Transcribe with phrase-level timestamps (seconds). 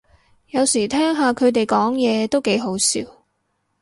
[0.47, 3.01] 有時聽下佢哋講嘢都幾好笑